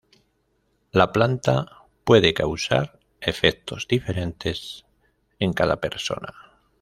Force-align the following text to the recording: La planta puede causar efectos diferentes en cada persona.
La 0.93 1.11
planta 1.11 1.83
puede 2.05 2.33
causar 2.33 2.97
efectos 3.19 3.87
diferentes 3.87 4.83
en 5.37 5.53
cada 5.53 5.79
persona. 5.79 6.33